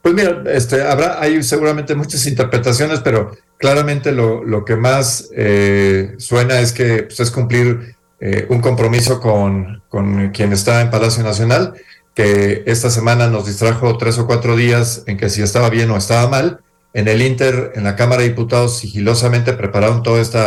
Pues 0.08 0.16
mira, 0.16 0.42
este, 0.54 0.84
habrá, 0.84 1.22
hay 1.22 1.44
seguramente 1.44 1.94
muchas 1.94 2.26
interpretaciones, 2.28 3.02
pero 3.02 3.36
claramente 3.58 4.14
lo, 4.14 4.42
lo 4.42 4.64
que 4.64 4.78
más 4.78 5.28
eh, 5.36 6.16
suena 6.18 6.62
es 6.62 6.72
que 6.72 7.04
pues, 7.04 7.20
es 7.20 7.30
cumplir 7.30 7.98
eh, 8.22 8.46
un 8.48 8.62
compromiso 8.62 9.20
con, 9.20 9.84
con, 9.90 10.30
quien 10.30 10.54
está 10.54 10.80
en 10.80 10.92
Palacio 10.92 11.24
Nacional, 11.24 11.74
que 12.16 12.64
esta 12.68 12.90
semana 12.90 13.28
nos 13.28 13.48
distrajo 13.48 13.98
tres 13.98 14.18
o 14.18 14.28
cuatro 14.28 14.56
días 14.56 15.04
en 15.08 15.18
que 15.18 15.30
si 15.30 15.42
estaba 15.42 15.70
bien 15.70 15.92
o 15.92 15.98
estaba 15.98 16.30
mal. 16.30 16.62
En 16.94 17.10
el 17.10 17.22
Inter, 17.22 17.74
en 17.76 17.84
la 17.84 17.98
Cámara 17.98 18.22
de 18.22 18.30
Diputados, 18.30 18.78
sigilosamente 18.78 19.52
prepararon 19.52 20.04
todo 20.04 20.22
este 20.22 20.40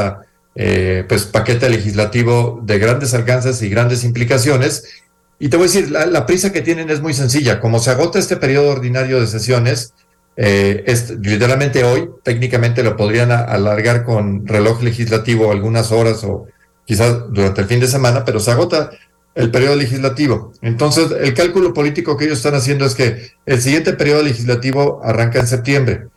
pues, 1.07 1.27
paquete 1.27 1.69
legislativo 1.69 2.61
de 2.63 2.79
grandes 2.79 3.13
alcances 3.13 3.61
y 3.61 3.69
grandes 3.69 4.05
implicaciones. 4.05 5.00
Y 5.43 5.49
te 5.49 5.57
voy 5.57 5.65
a 5.65 5.69
decir, 5.69 5.91
la, 5.91 6.27
prisa 6.27 6.53
que 6.53 6.61
tienen 6.61 6.91
es 6.91 7.01
muy 7.01 7.15
sencilla. 7.15 7.61
Como 7.61 7.81
se 7.81 7.91
agota 7.91 8.19
este 8.19 8.37
periodo 8.37 8.69
ordinario 8.69 9.19
de 9.19 9.27
sesiones, 9.27 9.95
eh, 10.37 10.85
es, 10.87 11.11
literalmente 11.19 11.83
hoy, 11.83 12.11
técnicamente 12.23 12.83
lo 12.83 12.95
podrían 12.95 13.33
alargar 13.33 14.05
con 14.05 14.47
reloj 14.47 14.83
legislativo 14.83 15.51
algunas 15.51 15.93
horas 15.93 16.23
o 16.25 16.47
quizás 16.85 17.25
durante 17.31 17.63
el 17.63 17.69
fin 17.69 17.81
de 17.81 17.89
semana, 17.89 18.23
pero 18.23 18.39
se 18.39 18.51
agota 18.51 18.91
el 19.35 19.51
periodo 19.51 19.77
legislativo. 19.77 20.53
Entonces, 20.61 21.11
el 21.19 21.33
cálculo 21.33 21.73
político 21.73 22.19
que 22.19 22.27
ellos 22.27 22.37
están 22.37 22.55
haciendo 22.55 22.85
es 22.85 22.95
que 22.95 23.33
el 23.47 23.63
siguiente 23.63 23.95
periodo 23.95 24.23
legislativo 24.23 25.01
arranca 25.03 25.41
en 25.41 25.47
septiembre, 25.47 26.09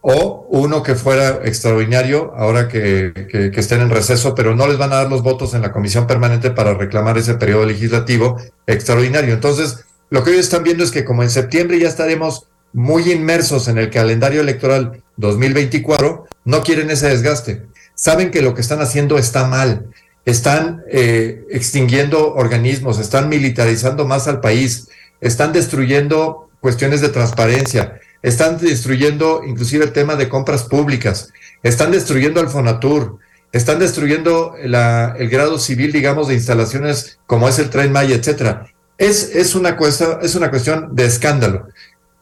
o 0.00 0.46
uno 0.50 0.82
que 0.82 0.94
fuera 0.94 1.40
extraordinario, 1.44 2.32
ahora 2.36 2.68
que, 2.68 3.12
estén 3.54 3.80
en 3.80 3.90
receso, 3.90 4.34
pero 4.34 4.54
no 4.54 4.66
les 4.68 4.78
van 4.78 4.92
a 4.92 4.96
dar 4.96 5.10
los 5.10 5.22
votos 5.22 5.54
en 5.54 5.62
la 5.62 5.72
comisión 5.72 6.06
permanente 6.06 6.50
para 6.50 6.74
reclamar 6.74 7.18
ese 7.18 7.34
periodo 7.34 7.66
legislativo 7.66 8.38
extraordinario. 8.66 9.34
Entonces, 9.34 9.84
lo 10.10 10.22
que 10.22 10.30
ellos 10.30 10.44
están 10.44 10.62
viendo 10.62 10.84
es 10.84 10.90
que 10.90 11.04
como 11.04 11.22
en 11.22 11.30
septiembre 11.30 11.78
ya 11.78 11.88
estaremos 11.88 12.46
muy 12.72 13.10
inmersos 13.10 13.68
en 13.68 13.78
el 13.78 13.90
calendario 13.90 14.40
electoral 14.40 15.02
2024, 15.16 16.26
no 16.44 16.62
quieren 16.62 16.90
ese 16.90 17.08
desgaste. 17.08 17.66
Saben 17.94 18.30
que 18.30 18.42
lo 18.42 18.54
que 18.54 18.60
están 18.60 18.80
haciendo 18.80 19.18
está 19.18 19.46
mal. 19.46 19.86
Están 20.24 20.84
eh, 20.90 21.44
extinguiendo 21.50 22.34
organismos, 22.34 22.98
están 22.98 23.28
militarizando 23.28 24.06
más 24.06 24.28
al 24.28 24.40
país, 24.40 24.88
están 25.20 25.52
destruyendo 25.52 26.50
cuestiones 26.60 27.00
de 27.00 27.08
transparencia, 27.08 28.00
están 28.22 28.58
destruyendo 28.58 29.42
inclusive 29.46 29.84
el 29.84 29.92
tema 29.92 30.16
de 30.16 30.28
compras 30.28 30.64
públicas, 30.64 31.32
están 31.62 31.90
destruyendo 31.90 32.40
al 32.40 32.48
Fonatur, 32.48 33.18
están 33.52 33.78
destruyendo 33.78 34.54
la, 34.62 35.14
el 35.18 35.28
grado 35.28 35.58
civil, 35.58 35.92
digamos, 35.92 36.28
de 36.28 36.34
instalaciones 36.34 37.18
como 37.26 37.48
es 37.48 37.58
el 37.58 37.70
Tren 37.70 37.92
Maya, 37.92 38.14
etcétera. 38.14 38.66
Es, 38.98 39.34
es, 39.34 39.54
una 39.54 39.76
es 40.22 40.34
una 40.34 40.50
cuestión 40.50 40.94
de 40.94 41.06
escándalo. 41.06 41.68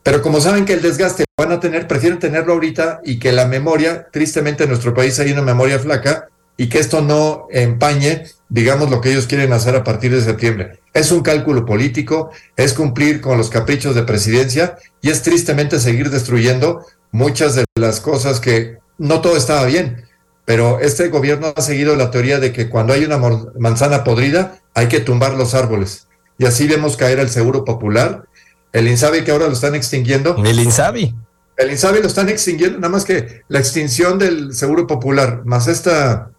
Pero 0.03 0.23
como 0.23 0.41
saben 0.41 0.65
que 0.65 0.75
el 0.75 0.83
desgaste 0.83 1.25
van 1.37 1.50
a 1.50 1.59
tener, 1.59 1.88
prefieren 1.88 2.21
tenerlo 2.21 2.53
ahorita 2.53 3.00
y 3.05 3.19
que 3.19 3.33
la 3.33 3.47
memoria, 3.47 4.07
tristemente 4.12 4.62
en 4.62 4.71
nuestro 4.71 4.95
país 4.95 5.19
hay 5.19 5.33
una 5.33 5.43
memoria 5.43 5.81
flaca 5.81 6.29
y 6.57 6.69
que 6.69 6.79
esto 6.79 7.03
no 7.03 7.49
empañe, 7.50 8.25
digamos, 8.49 8.88
lo 8.88 9.00
que 9.00 9.11
ellos 9.11 9.26
quieren 9.26 9.53
hacer 9.53 9.75
a 9.75 9.83
partir 9.83 10.12
de 10.12 10.23
septiembre. 10.23 10.79
Es 10.97 11.12
un 11.12 11.21
cálculo 11.21 11.67
político, 11.67 12.31
es 12.57 12.73
cumplir 12.73 13.21
con 13.21 13.37
los 13.37 13.50
caprichos 13.50 13.95
de 13.95 14.03
presidencia 14.03 14.79
y 15.03 15.11
es 15.11 15.23
tristemente 15.23 15.79
seguir 15.79 16.09
destruyendo 16.09 16.87
muchas 17.12 17.55
de 17.55 17.67
las 17.79 18.00
cosas 18.00 18.41
que 18.41 18.79
no 18.97 19.21
todo 19.21 19.37
estaba 19.37 19.67
bien. 19.67 20.07
Pero 20.47 20.81
este 20.81 21.09
gobierno 21.09 21.53
ha 21.55 21.61
seguido 21.61 21.97
la 21.97 22.11
teoría 22.11 22.41
de 22.41 22.50
que 22.50 22.71
cuando 22.71 22.95
hay 22.95 23.05
una 23.05 23.19
manzana 23.59 24.05
podrida 24.05 24.59
hay 24.73 24.88
que 24.88 25.00
tumbar 25.00 25.35
los 25.35 25.55
árboles. 25.55 26.09
Y 26.38 26.47
así 26.47 26.67
vemos 26.67 26.97
caer 26.97 27.19
el 27.19 27.29
seguro 27.29 27.67
popular, 27.67 28.25
el 28.73 28.88
INSABI 28.88 29.23
que 29.23 29.33
ahora 29.33 29.49
lo 29.49 29.53
están 29.53 29.75
extinguiendo. 29.75 30.35
El 30.43 30.59
INSABI. 30.59 31.15
El 31.59 31.71
INSABI 31.73 32.00
lo 32.00 32.07
están 32.07 32.31
extinguiendo, 32.31 32.79
nada 32.79 32.91
más 32.91 33.05
que 33.05 33.43
la 33.49 33.59
extinción 33.59 34.19
del 34.19 34.55
Seguro 34.55 34.87
Popular, 34.87 35.43
más 35.45 35.69
esta 35.69 36.31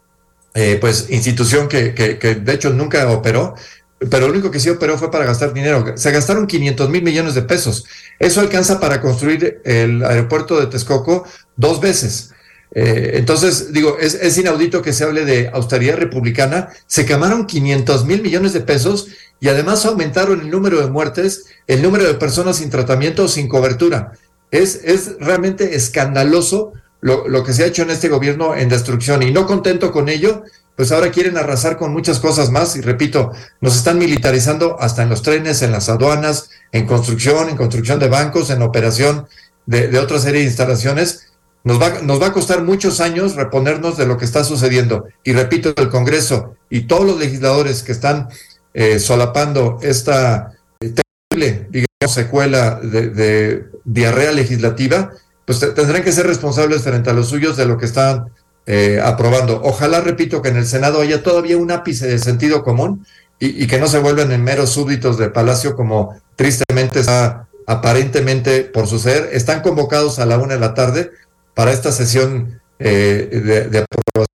eh, 0.54 0.78
pues 0.82 1.12
institución 1.12 1.68
que, 1.68 1.94
que, 1.94 2.18
que, 2.18 2.34
de 2.34 2.54
hecho 2.54 2.72
nunca 2.72 3.08
operó, 3.12 3.54
pero 4.00 4.27
lo 4.27 4.34
único 4.34 4.51
que 4.51 4.60
sí 4.60 4.70
operó 4.70 4.98
fue 4.98 5.10
para 5.10 5.25
gastar 5.25 5.54
dinero. 5.54 5.94
Se 5.96 6.12
gastaron 6.12 6.46
500 6.46 6.89
mil 6.89 7.01
millones 7.01 7.34
de 7.34 7.42
pesos. 7.42 7.86
Eso 8.20 8.42
alcanza 8.42 8.80
para 8.80 9.01
construir 9.01 9.62
el 9.66 10.04
aeropuerto 10.04 10.60
de 10.60 10.68
Texcoco 10.68 11.25
dos 11.56 11.82
veces. 11.82 12.32
Eh, 12.72 13.13
entonces, 13.16 13.74
digo, 13.74 13.98
es, 14.00 14.13
es, 14.16 14.38
inaudito 14.38 14.82
que 14.82 14.94
se 14.94 15.04
hable 15.04 15.25
de 15.25 15.50
austeridad 15.51 15.98
republicana. 15.98 16.70
Se 16.86 17.06
quemaron 17.06 17.48
500 17.48 18.06
mil 18.06 18.22
millones 18.22 18.54
de 18.54 18.62
pesos 18.62 19.08
y 19.39 19.48
además 19.50 19.86
aumentaron 19.86 20.42
el 20.42 20.51
número 20.51 20.80
de 20.82 20.92
muertes, 20.92 21.46
el 21.66 21.82
número 21.82 22.06
de 22.06 22.13
personas 22.16 22.58
sin 22.58 22.70
tratamiento 22.70 23.24
o 23.24 23.27
sin 23.27 23.48
cobertura. 23.48 24.12
Es, 24.51 24.82
es 24.84 25.18
realmente 25.20 25.75
escandaloso 25.75 26.74
lo, 27.01 27.27
lo 27.27 27.44
que 27.44 27.54
se 27.54 27.63
ha 27.63 27.68
hecho 27.68 27.82
en 27.82 27.89
este 27.89 28.10
gobierno 28.10 28.56
en 28.56 28.70
destrucción 28.70 29.24
y 29.24 29.32
no 29.32 29.48
contento 29.48 29.92
con 29.92 30.10
ello, 30.10 30.44
pues 30.78 30.92
ahora 30.92 31.10
quieren 31.10 31.38
arrasar 31.38 31.76
con 31.76 31.92
muchas 31.92 32.20
cosas 32.20 32.52
más 32.52 32.76
y 32.76 32.82
repito, 32.82 33.32
nos 33.62 33.76
están 33.76 33.98
militarizando 33.98 34.80
hasta 34.80 35.02
en 35.02 35.10
los 35.10 35.24
trenes, 35.24 35.64
en 35.64 35.72
las 35.72 35.90
aduanas, 35.90 36.52
en 36.72 36.86
construcción, 36.86 37.50
en 37.50 37.58
construcción 37.58 38.00
de 38.00 38.08
bancos, 38.08 38.52
en 38.52 38.62
operación 38.62 39.28
de, 39.66 39.98
otra 39.98 40.20
serie 40.20 40.42
de 40.42 40.46
instalaciones. 40.46 41.34
Nos 41.64 41.82
va, 41.82 42.02
nos 42.04 42.22
va 42.22 42.28
a 42.28 42.32
costar 42.32 42.64
muchos 42.64 43.02
años 43.02 43.36
reponernos 43.36 43.98
de 43.98 44.06
lo 44.06 44.20
que 44.20 44.26
está 44.26 44.44
sucediendo. 44.44 45.08
Y 45.24 45.34
repito, 45.34 45.74
el 45.76 45.90
Congreso 45.90 46.56
y 46.70 46.82
todos 46.82 47.08
los 47.08 47.18
legisladores 47.18 47.82
que 47.82 47.92
están 47.92 48.30
eh, 48.76 49.00
solapando 49.00 49.80
esta 49.82 50.54
eh, 50.80 50.94
terrible, 50.94 51.70
digamos, 51.72 52.14
secuela 52.14 52.76
de, 52.76 53.10
de, 53.10 53.66
diarrea 53.84 54.32
legislativa, 54.32 55.12
pues 55.44 55.60
tendrán 55.60 56.04
que 56.04 56.12
ser 56.12 56.28
responsables 56.28 56.84
frente 56.84 57.10
a 57.10 57.14
los 57.14 57.30
suyos 57.30 57.58
de 57.58 57.66
lo 57.66 57.80
que 57.80 57.88
están 57.88 58.30
eh, 58.70 59.00
aprobando. 59.02 59.62
Ojalá, 59.64 60.02
repito, 60.02 60.42
que 60.42 60.50
en 60.50 60.58
el 60.58 60.68
Senado 60.68 61.00
haya 61.00 61.24
todavía 61.24 61.58
un 61.58 61.72
ápice 61.72 62.06
de 62.06 62.20
sentido 62.20 62.64
común 62.64 63.06
y, 63.40 63.66
que 63.66 63.80
no 63.80 63.88
se 63.88 64.00
vuelvan 64.00 64.32
en 64.34 64.44
meros 64.44 64.72
súbditos 64.72 65.18
de 65.18 65.30
Palacio 65.30 65.76
como 65.76 66.20
tristemente 66.36 67.00
está 67.00 67.48
aparentemente 67.66 68.64
por 68.64 68.88
suceder. 68.88 69.30
Están 69.32 69.62
convocados 69.62 70.20
a 70.20 70.26
la 70.26 70.38
una 70.38 70.56
de 70.56 70.60
la 70.60 70.74
tarde 70.74 71.12
para 71.54 71.72
esta 71.72 71.94
sesión 71.94 72.60
eh, 72.80 73.68
de, 73.72 73.86
aprobación 73.86 74.28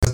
de 0.00 0.06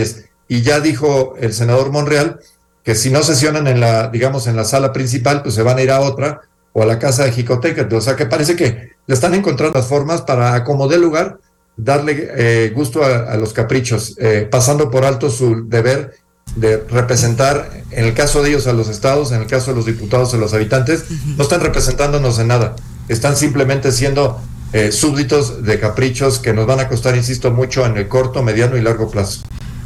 estas. 0.00 0.24
Y 0.46 0.62
ya 0.62 0.78
dijo 0.78 1.34
el 1.40 1.52
senador 1.54 1.90
Monreal 1.90 2.38
que 2.84 2.94
si 2.94 3.10
no 3.10 3.24
sesionan 3.24 3.66
en 3.66 3.80
la, 3.80 4.08
digamos, 4.10 4.46
en 4.46 4.54
la 4.54 4.64
sala 4.64 4.92
principal, 4.92 5.42
pues 5.42 5.56
se 5.56 5.62
van 5.62 5.78
a 5.78 5.82
ir 5.82 5.90
a 5.90 6.00
otra 6.00 6.42
o 6.72 6.82
a 6.84 6.86
la 6.86 7.00
casa 7.00 7.24
de 7.24 7.32
Jicoteca. 7.32 7.88
O 7.90 8.00
sea 8.00 8.14
que 8.14 8.26
parece 8.26 8.54
que 8.54 8.92
le 9.06 9.14
están 9.14 9.34
encontrando 9.34 9.76
las 9.76 9.88
formas 9.88 10.22
para 10.22 10.54
acomodar 10.54 11.00
lugar 11.00 11.40
darle 11.76 12.28
eh, 12.36 12.72
gusto 12.74 13.02
a, 13.02 13.32
a, 13.32 13.36
los 13.36 13.52
caprichos, 13.52 14.14
eh, 14.18 14.46
pasando 14.50 14.90
por 14.90 15.04
alto 15.04 15.30
su 15.30 15.68
deber 15.68 16.14
de 16.56 16.78
representar, 16.88 17.70
en 17.90 18.04
el 18.04 18.14
caso 18.14 18.42
de 18.42 18.50
ellos, 18.50 18.66
a 18.66 18.72
los 18.72 18.88
estados, 18.88 19.32
en 19.32 19.40
el 19.40 19.46
caso 19.46 19.70
de 19.70 19.76
los 19.76 19.86
diputados, 19.86 20.34
a 20.34 20.36
los 20.36 20.52
habitantes, 20.52 21.04
uh 21.08 21.14
-huh. 21.14 21.36
no 21.36 21.42
están 21.42 21.60
representándonos 21.60 22.38
en 22.38 22.48
nada, 22.48 22.76
están 23.08 23.36
simplemente 23.36 23.90
siendo 23.90 24.40
eh, 24.72 24.92
súbditos 24.92 25.64
de 25.64 25.78
caprichos 25.78 26.38
que 26.38 26.52
nos 26.52 26.66
van 26.66 26.80
a 26.80 26.88
costar, 26.88 27.16
insisto, 27.16 27.50
mucho 27.50 27.84
en 27.86 27.96
el 27.96 28.08
corto, 28.08 28.42
mediano 28.42 28.76
y 28.76 28.82
largo 28.82 29.10
plazo. 29.10 29.42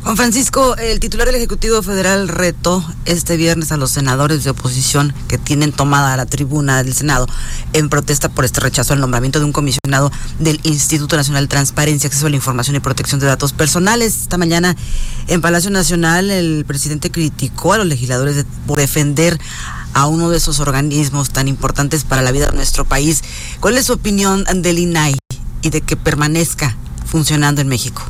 Juan 0.06 0.16
Francisco, 0.16 0.76
el 0.76 1.00
titular 1.00 1.26
del 1.26 1.34
Ejecutivo 1.34 1.82
Federal 1.82 2.28
retó 2.28 2.80
este 3.06 3.36
viernes 3.36 3.72
a 3.72 3.76
los 3.76 3.90
senadores 3.90 4.44
de 4.44 4.50
oposición 4.50 5.12
que 5.26 5.36
tienen 5.36 5.72
tomada 5.72 6.16
la 6.16 6.26
tribuna 6.26 6.80
del 6.84 6.94
Senado 6.94 7.26
en 7.72 7.88
protesta 7.88 8.28
por 8.28 8.44
este 8.44 8.60
rechazo 8.60 8.92
al 8.92 9.00
nombramiento 9.00 9.40
de 9.40 9.46
un 9.46 9.50
comisionado 9.50 10.12
del 10.38 10.60
Instituto 10.62 11.16
Nacional 11.16 11.46
de 11.46 11.48
Transparencia, 11.48 12.06
Acceso 12.06 12.28
a 12.28 12.30
la 12.30 12.36
Información 12.36 12.76
y 12.76 12.78
Protección 12.78 13.18
de 13.18 13.26
Datos 13.26 13.52
Personales. 13.52 14.16
Esta 14.22 14.38
mañana 14.38 14.76
en 15.26 15.40
Palacio 15.40 15.72
Nacional 15.72 16.30
el 16.30 16.64
presidente 16.64 17.10
criticó 17.10 17.72
a 17.72 17.78
los 17.78 17.86
legisladores 17.88 18.46
por 18.64 18.78
defender 18.78 19.40
a 19.92 20.06
uno 20.06 20.30
de 20.30 20.36
esos 20.36 20.60
organismos 20.60 21.30
tan 21.30 21.48
importantes 21.48 22.04
para 22.04 22.22
la 22.22 22.30
vida 22.30 22.46
de 22.46 22.54
nuestro 22.54 22.84
país. 22.84 23.24
¿Cuál 23.58 23.76
es 23.76 23.86
su 23.86 23.94
opinión 23.94 24.44
del 24.54 24.78
INAI 24.78 25.18
y 25.62 25.70
de 25.70 25.80
que 25.80 25.96
permanezca 25.96 26.76
funcionando 27.06 27.60
en 27.60 27.66
México? 27.66 28.04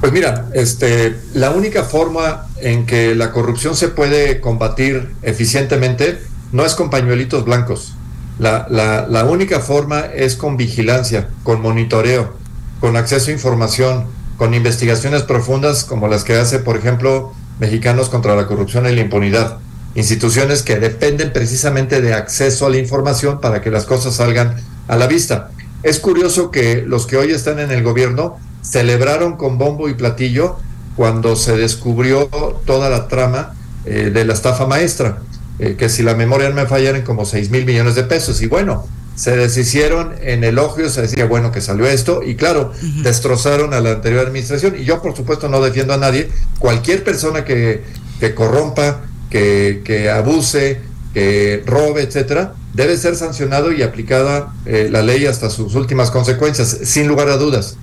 Pues 0.00 0.12
mira, 0.12 0.48
este, 0.52 1.16
la 1.32 1.50
única 1.50 1.84
forma 1.84 2.46
en 2.60 2.86
que 2.86 3.14
la 3.14 3.32
corrupción 3.32 3.74
se 3.74 3.88
puede 3.88 4.40
combatir 4.40 5.14
eficientemente 5.22 6.18
no 6.52 6.64
es 6.64 6.74
con 6.74 6.90
pañuelitos 6.90 7.44
blancos. 7.44 7.94
La, 8.38 8.66
la, 8.68 9.06
la, 9.08 9.24
única 9.24 9.60
forma 9.60 10.00
es 10.00 10.36
con 10.36 10.56
vigilancia, 10.56 11.28
con 11.42 11.62
monitoreo, 11.62 12.34
con 12.80 12.96
acceso 12.96 13.30
a 13.30 13.34
información, 13.34 14.06
con 14.36 14.54
investigaciones 14.54 15.22
profundas 15.22 15.84
como 15.84 16.08
las 16.08 16.24
que 16.24 16.34
hace, 16.34 16.58
por 16.58 16.76
ejemplo, 16.76 17.32
Mexicanos 17.60 18.08
contra 18.08 18.34
la 18.34 18.46
Corrupción 18.46 18.86
y 18.86 18.94
la 18.94 19.00
Impunidad. 19.00 19.58
Instituciones 19.94 20.62
que 20.62 20.80
dependen 20.80 21.32
precisamente 21.32 22.00
de 22.00 22.14
acceso 22.14 22.66
a 22.66 22.70
la 22.70 22.78
información 22.78 23.40
para 23.40 23.62
que 23.62 23.70
las 23.70 23.84
cosas 23.84 24.16
salgan 24.16 24.56
a 24.88 24.96
la 24.96 25.06
vista. 25.06 25.50
Es 25.84 26.00
curioso 26.00 26.50
que 26.50 26.82
los 26.82 27.06
que 27.06 27.16
hoy 27.16 27.30
están 27.30 27.60
en 27.60 27.70
el 27.70 27.82
gobierno 27.82 28.38
celebraron 28.64 29.36
con 29.36 29.58
bombo 29.58 29.88
y 29.88 29.94
platillo 29.94 30.56
cuando 30.96 31.36
se 31.36 31.56
descubrió 31.56 32.26
toda 32.64 32.88
la 32.88 33.08
trama 33.08 33.54
eh, 33.84 34.10
de 34.12 34.24
la 34.24 34.32
estafa 34.32 34.66
maestra, 34.66 35.18
eh, 35.58 35.76
que 35.78 35.88
si 35.88 36.02
la 36.02 36.14
memoria 36.14 36.48
no 36.48 36.54
me 36.54 36.66
falla 36.66 36.90
eran 36.90 37.02
como 37.02 37.24
6 37.24 37.50
mil 37.50 37.66
millones 37.66 37.94
de 37.94 38.04
pesos. 38.04 38.40
Y 38.42 38.46
bueno, 38.46 38.86
se 39.14 39.36
deshicieron 39.36 40.14
en 40.22 40.44
elogios, 40.44 40.92
se 40.94 41.02
decía, 41.02 41.26
bueno, 41.26 41.52
que 41.52 41.60
salió 41.60 41.86
esto, 41.86 42.22
y 42.24 42.34
claro, 42.36 42.72
uh 42.72 42.84
-huh. 42.84 43.02
destrozaron 43.02 43.74
a 43.74 43.80
la 43.80 43.92
anterior 43.92 44.26
administración. 44.26 44.74
Y 44.78 44.84
yo, 44.84 45.02
por 45.02 45.16
supuesto, 45.16 45.48
no 45.48 45.60
defiendo 45.60 45.94
a 45.94 45.98
nadie. 45.98 46.30
Cualquier 46.58 47.04
persona 47.04 47.44
que, 47.44 47.82
que 48.20 48.34
corrompa, 48.34 49.02
que, 49.30 49.82
que 49.84 50.10
abuse, 50.10 50.80
que 51.12 51.62
robe, 51.66 52.02
etcétera, 52.02 52.54
debe 52.72 52.96
ser 52.96 53.14
sancionado 53.14 53.72
y 53.72 53.82
aplicada 53.82 54.52
eh, 54.66 54.88
la 54.90 55.02
ley 55.02 55.26
hasta 55.26 55.48
sus 55.48 55.74
últimas 55.76 56.10
consecuencias, 56.10 56.78
sin 56.84 57.06
lugar 57.06 57.28
a 57.28 57.36
dudas. 57.36 57.76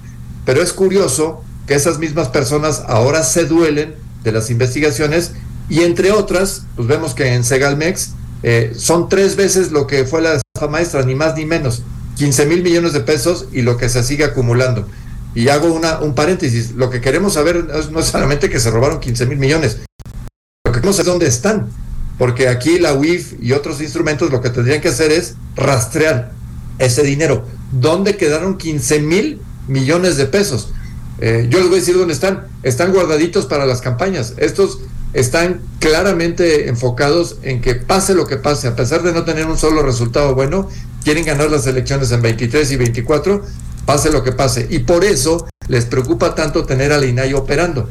Pero 0.52 0.64
es 0.64 0.74
curioso 0.74 1.42
que 1.66 1.76
esas 1.76 1.98
mismas 1.98 2.28
personas 2.28 2.84
ahora 2.86 3.24
se 3.24 3.46
duelen 3.46 3.96
de 4.22 4.34
las 4.34 4.50
investigaciones 4.50 5.32
y 5.70 5.84
entre 5.84 6.12
otras, 6.12 6.64
pues 6.76 6.90
vemos 6.90 7.14
que 7.14 7.36
en 7.36 7.46
Segalmex 7.46 8.10
eh, 8.44 8.74
son 8.76 9.08
tres 9.08 9.38
veces 9.38 9.72
lo 9.72 9.88
que 9.88 10.04
fue 10.04 10.22
la 10.22 10.34
estafa 10.34 10.70
maestra, 10.70 11.04
ni 11.04 11.16
más 11.16 11.38
ni 11.38 11.46
menos, 11.46 11.84
15 12.18 12.48
mil 12.48 12.64
millones 12.64 12.92
de 12.92 13.00
pesos 13.00 13.48
y 13.54 13.62
lo 13.62 13.78
que 13.78 13.88
se 13.88 14.04
sigue 14.04 14.26
acumulando. 14.26 14.90
Y 15.36 15.48
hago 15.48 15.72
una, 15.72 16.02
un 16.02 16.16
paréntesis, 16.16 16.72
lo 16.72 16.90
que 16.90 17.00
queremos 17.00 17.36
saber 17.36 17.68
no 17.90 18.02
es 18.02 18.08
solamente 18.08 18.50
que 18.50 18.60
se 18.60 18.72
robaron 18.72 19.00
15 19.00 19.28
mil 19.28 19.38
millones, 19.38 19.78
lo 20.66 20.74
que 20.74 20.80
queremos 20.82 20.98
saber 20.98 21.08
es 21.08 21.14
dónde 21.14 21.28
están, 21.28 21.70
porque 22.18 22.50
aquí 22.50 22.78
la 22.78 22.94
UIF 22.94 23.36
y 23.42 23.54
otros 23.54 23.80
instrumentos 23.80 24.30
lo 24.32 24.42
que 24.42 24.50
tendrían 24.50 24.82
que 24.82 24.90
hacer 24.90 25.14
es 25.14 25.36
rastrear 25.56 26.34
ese 26.78 27.04
dinero. 27.04 27.46
¿Dónde 27.72 28.18
quedaron 28.18 28.58
15 28.58 29.00
mil 29.00 29.42
millones 29.68 30.18
de 30.18 30.26
pesos. 30.26 30.70
Eh, 31.20 31.48
yo 31.50 31.60
les 31.60 31.68
voy 31.68 31.78
a 31.78 31.80
decir 31.80 31.98
dónde 31.98 32.14
están. 32.14 32.48
Están 32.64 32.92
guardaditos 32.92 33.46
para 33.46 33.66
las 33.66 33.82
campañas. 33.82 34.34
Estos 34.38 34.80
están 35.14 35.62
claramente 35.80 36.70
enfocados 36.70 37.38
en 37.44 37.62
que 37.62 37.76
pase 37.76 38.16
lo 38.16 38.26
que 38.28 38.38
pase, 38.38 38.68
a 38.68 38.76
pesar 38.76 39.04
de 39.04 39.12
no 39.12 39.24
tener 39.24 39.46
un 39.46 39.58
solo 39.58 39.84
resultado 39.84 40.34
bueno, 40.36 40.70
quieren 41.04 41.26
ganar 41.26 41.52
las 41.52 41.68
elecciones 41.68 42.12
en 42.12 42.22
23 42.22 42.72
y 42.72 42.76
24, 42.78 43.44
pase 43.86 44.12
lo 44.12 44.24
que 44.24 44.32
pase. 44.32 44.68
Y 44.70 44.80
por 44.80 45.04
eso 45.04 45.48
les 45.68 45.86
preocupa 45.86 46.34
tanto 46.34 46.66
tener 46.66 46.92
al 46.92 47.04
INAI 47.04 47.34
operando. 47.34 47.90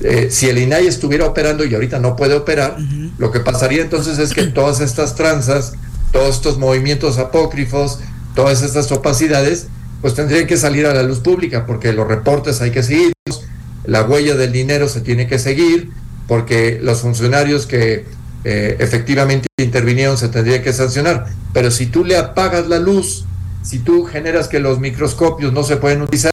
Eh, 0.00 0.28
si 0.30 0.48
el 0.48 0.58
INAI 0.58 0.86
estuviera 0.86 1.26
operando 1.26 1.64
y 1.64 1.74
ahorita 1.74 1.98
no 1.98 2.16
puede 2.16 2.34
operar, 2.34 2.76
uh 2.78 2.82
-huh. 2.82 3.12
lo 3.18 3.30
que 3.30 3.40
pasaría 3.40 3.82
entonces 3.82 4.18
es 4.18 4.32
que 4.32 4.44
todas 4.44 4.80
estas 4.80 5.14
tranzas, 5.14 5.74
todos 6.10 6.36
estos 6.36 6.58
movimientos 6.58 7.18
apócrifos, 7.18 8.00
todas 8.34 8.62
estas 8.62 8.90
opacidades, 8.90 9.66
pues 10.02 10.14
tendrían 10.14 10.46
que 10.46 10.56
salir 10.58 10.84
a 10.84 10.92
la 10.92 11.02
luz 11.04 11.20
pública, 11.20 11.64
porque 11.64 11.92
los 11.92 12.06
reportes 12.06 12.60
hay 12.60 12.72
que 12.72 12.82
seguirlos, 12.82 13.46
la 13.86 14.02
huella 14.02 14.36
del 14.36 14.52
dinero 14.52 14.88
se 14.88 15.00
tiene 15.00 15.26
que 15.26 15.38
seguir, 15.38 15.90
porque 16.26 16.80
los 16.82 17.00
funcionarios 17.00 17.66
que 17.66 18.04
eh, 18.44 18.76
efectivamente 18.80 19.46
intervinieron 19.58 20.18
se 20.18 20.28
tendrían 20.28 20.62
que 20.62 20.72
sancionar. 20.72 21.26
Pero 21.52 21.70
si 21.70 21.86
tú 21.86 22.04
le 22.04 22.16
apagas 22.16 22.68
la 22.68 22.78
luz, 22.78 23.24
si 23.62 23.78
tú 23.78 24.04
generas 24.04 24.48
que 24.48 24.58
los 24.58 24.80
microscopios 24.80 25.52
no 25.52 25.62
se 25.62 25.76
pueden 25.76 26.02
utilizar 26.02 26.32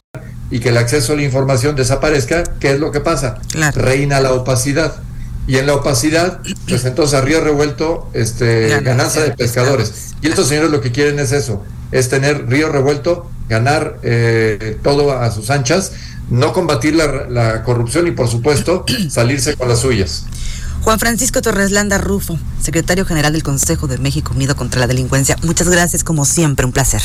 y 0.50 0.58
que 0.58 0.70
el 0.70 0.76
acceso 0.76 1.12
a 1.12 1.16
la 1.16 1.22
información 1.22 1.76
desaparezca, 1.76 2.42
¿qué 2.58 2.72
es 2.72 2.80
lo 2.80 2.90
que 2.90 3.00
pasa? 3.00 3.40
Claro. 3.52 3.80
Reina 3.80 4.20
la 4.20 4.32
opacidad. 4.32 4.96
Y 5.46 5.56
en 5.56 5.66
la 5.66 5.74
opacidad, 5.74 6.40
pues 6.68 6.84
entonces 6.84 7.18
a 7.18 7.22
río 7.22 7.40
revuelto, 7.40 8.08
este, 8.12 8.68
ganancia, 8.68 8.80
ganancia 8.80 9.22
de 9.22 9.30
pescadores. 9.32 10.14
Y 10.22 10.28
estos 10.28 10.48
señores 10.48 10.70
lo 10.70 10.80
que 10.80 10.92
quieren 10.92 11.18
es 11.18 11.32
eso, 11.32 11.64
es 11.92 12.08
tener 12.08 12.46
río 12.48 12.68
revuelto, 12.68 13.28
ganar 13.50 13.98
eh, 14.02 14.78
todo 14.82 15.12
a 15.12 15.30
sus 15.30 15.50
anchas, 15.50 15.92
no 16.30 16.54
combatir 16.54 16.94
la, 16.94 17.28
la, 17.28 17.64
corrupción 17.64 18.06
y 18.06 18.12
por 18.12 18.28
supuesto 18.28 18.86
salirse 19.10 19.56
con 19.56 19.68
las 19.68 19.80
suyas. 19.80 20.24
Juan 20.82 20.98
Francisco 20.98 21.42
Torres 21.42 21.72
Landa 21.72 21.98
Rufo, 21.98 22.38
secretario 22.62 23.04
general 23.04 23.34
del 23.34 23.42
Consejo 23.42 23.86
de 23.86 23.98
México 23.98 24.32
Unido 24.34 24.56
contra 24.56 24.80
la 24.80 24.86
Delincuencia. 24.86 25.36
Muchas 25.42 25.68
gracias, 25.68 26.04
como 26.04 26.24
siempre, 26.24 26.64
un 26.64 26.72
placer. 26.72 27.02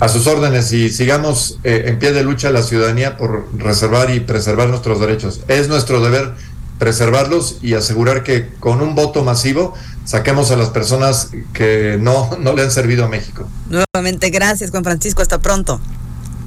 A 0.00 0.08
sus 0.08 0.26
órdenes 0.26 0.72
y 0.72 0.88
sigamos 0.90 1.58
eh, 1.62 1.84
en 1.86 1.98
pie 1.98 2.12
de 2.12 2.24
lucha 2.24 2.50
la 2.50 2.62
ciudadanía 2.62 3.16
por 3.16 3.48
reservar 3.56 4.10
y 4.14 4.20
preservar 4.20 4.68
nuestros 4.68 4.98
derechos. 4.98 5.40
Es 5.48 5.68
nuestro 5.68 6.00
deber 6.00 6.34
preservarlos 6.78 7.58
y 7.62 7.74
asegurar 7.74 8.22
que 8.22 8.48
con 8.60 8.80
un 8.80 8.94
voto 8.94 9.22
masivo 9.24 9.74
saquemos 10.04 10.50
a 10.50 10.56
las 10.56 10.70
personas 10.70 11.30
que 11.52 11.96
no, 12.00 12.36
no 12.38 12.54
le 12.54 12.62
han 12.62 12.70
servido 12.70 13.04
a 13.04 13.08
México. 13.08 13.48
Nuevamente, 13.68 14.30
gracias 14.30 14.70
Juan 14.70 14.84
Francisco, 14.84 15.22
hasta 15.22 15.40
pronto. 15.40 15.80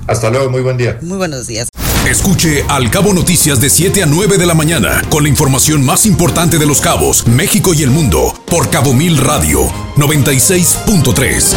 Hasta 0.08 0.30
luego, 0.30 0.50
muy 0.50 0.62
buen 0.62 0.78
día. 0.78 0.98
Muy 1.02 1.18
buenos 1.18 1.48
días. 1.48 1.70
Escuche 2.10 2.64
Al 2.70 2.90
Cabo 2.90 3.14
Noticias 3.14 3.60
de 3.60 3.70
7 3.70 4.04
a 4.04 4.06
9 4.06 4.38
de 4.38 4.46
la 4.46 4.54
mañana 4.54 5.02
con 5.10 5.24
la 5.24 5.30
información 5.30 5.84
más 5.84 6.06
importante 6.06 6.58
de 6.58 6.66
los 6.66 6.80
cabos, 6.80 7.28
México 7.28 7.74
y 7.74 7.84
el 7.84 7.92
mundo 7.92 8.34
por 8.50 8.70
Cabo 8.70 8.94
Mil 8.94 9.18
Radio 9.18 9.68
96.3. 9.98 11.54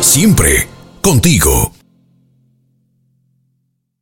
Siempre 0.00 0.66
contigo. 1.00 1.77